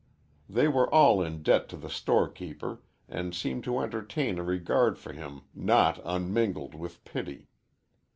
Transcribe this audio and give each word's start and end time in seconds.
They 0.49 0.67
were 0.67 0.91
all 0.91 1.21
in 1.21 1.43
debt 1.43 1.69
to 1.69 1.77
the 1.77 1.87
storekeeper 1.87 2.81
and 3.07 3.35
seemed 3.35 3.63
to 3.65 3.79
entertain 3.81 4.39
a 4.39 4.43
regard 4.43 4.97
for 4.97 5.13
him 5.13 5.41
not 5.53 6.01
unmingled 6.03 6.73
with 6.73 7.03
pity. 7.05 7.49